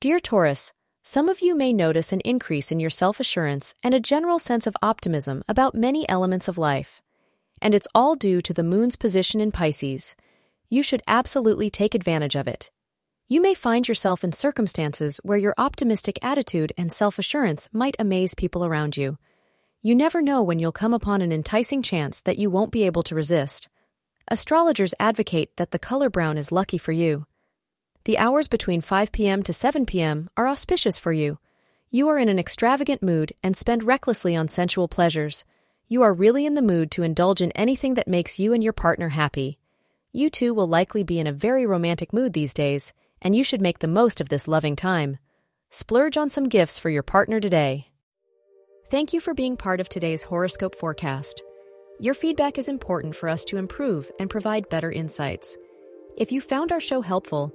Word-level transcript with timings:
Dear 0.00 0.18
Taurus, 0.18 0.72
some 1.02 1.28
of 1.28 1.42
you 1.42 1.54
may 1.54 1.74
notice 1.74 2.10
an 2.10 2.20
increase 2.20 2.72
in 2.72 2.80
your 2.80 2.88
self 2.88 3.20
assurance 3.20 3.74
and 3.82 3.92
a 3.92 4.00
general 4.00 4.38
sense 4.38 4.66
of 4.66 4.74
optimism 4.80 5.44
about 5.46 5.74
many 5.74 6.08
elements 6.08 6.48
of 6.48 6.56
life. 6.56 7.02
And 7.60 7.74
it's 7.74 7.88
all 7.94 8.14
due 8.14 8.40
to 8.40 8.54
the 8.54 8.64
moon's 8.64 8.96
position 8.96 9.42
in 9.42 9.52
Pisces. 9.52 10.16
You 10.70 10.82
should 10.82 11.02
absolutely 11.06 11.68
take 11.68 11.94
advantage 11.94 12.34
of 12.34 12.48
it. 12.48 12.70
You 13.28 13.42
may 13.42 13.52
find 13.52 13.86
yourself 13.86 14.24
in 14.24 14.32
circumstances 14.32 15.20
where 15.22 15.36
your 15.36 15.52
optimistic 15.58 16.18
attitude 16.22 16.72
and 16.78 16.90
self 16.90 17.18
assurance 17.18 17.68
might 17.70 17.96
amaze 17.98 18.34
people 18.34 18.64
around 18.64 18.96
you. 18.96 19.18
You 19.82 19.94
never 19.94 20.22
know 20.22 20.42
when 20.42 20.58
you'll 20.58 20.72
come 20.72 20.94
upon 20.94 21.20
an 21.20 21.30
enticing 21.30 21.82
chance 21.82 22.22
that 22.22 22.38
you 22.38 22.48
won't 22.48 22.72
be 22.72 22.84
able 22.84 23.02
to 23.02 23.14
resist. 23.14 23.68
Astrologers 24.28 24.94
advocate 24.98 25.58
that 25.58 25.72
the 25.72 25.78
color 25.78 26.08
brown 26.08 26.38
is 26.38 26.50
lucky 26.50 26.78
for 26.78 26.92
you. 26.92 27.26
The 28.04 28.18
hours 28.18 28.48
between 28.48 28.80
5 28.80 29.12
p.m. 29.12 29.42
to 29.42 29.52
7 29.52 29.84
p.m. 29.84 30.30
are 30.36 30.48
auspicious 30.48 30.98
for 30.98 31.12
you. 31.12 31.38
You 31.90 32.08
are 32.08 32.18
in 32.18 32.28
an 32.28 32.38
extravagant 32.38 33.02
mood 33.02 33.32
and 33.42 33.56
spend 33.56 33.82
recklessly 33.82 34.34
on 34.34 34.48
sensual 34.48 34.88
pleasures. 34.88 35.44
You 35.88 36.02
are 36.02 36.14
really 36.14 36.46
in 36.46 36.54
the 36.54 36.62
mood 36.62 36.90
to 36.92 37.02
indulge 37.02 37.42
in 37.42 37.52
anything 37.52 37.94
that 37.94 38.08
makes 38.08 38.38
you 38.38 38.54
and 38.54 38.64
your 38.64 38.72
partner 38.72 39.10
happy. 39.10 39.58
You 40.12 40.30
two 40.30 40.54
will 40.54 40.66
likely 40.66 41.04
be 41.04 41.18
in 41.18 41.26
a 41.26 41.32
very 41.32 41.66
romantic 41.66 42.12
mood 42.12 42.32
these 42.32 42.54
days, 42.54 42.92
and 43.20 43.34
you 43.34 43.44
should 43.44 43.60
make 43.60 43.80
the 43.80 43.88
most 43.88 44.20
of 44.20 44.28
this 44.28 44.48
loving 44.48 44.76
time. 44.76 45.18
Splurge 45.68 46.16
on 46.16 46.30
some 46.30 46.48
gifts 46.48 46.78
for 46.78 46.90
your 46.90 47.02
partner 47.02 47.38
today. 47.38 47.88
Thank 48.88 49.12
you 49.12 49.20
for 49.20 49.34
being 49.34 49.56
part 49.56 49.78
of 49.78 49.88
today's 49.88 50.22
horoscope 50.22 50.74
forecast. 50.74 51.42
Your 51.98 52.14
feedback 52.14 52.56
is 52.56 52.68
important 52.68 53.14
for 53.14 53.28
us 53.28 53.44
to 53.44 53.58
improve 53.58 54.10
and 54.18 54.30
provide 54.30 54.70
better 54.70 54.90
insights. 54.90 55.56
If 56.16 56.32
you 56.32 56.40
found 56.40 56.72
our 56.72 56.80
show 56.80 57.02
helpful, 57.02 57.54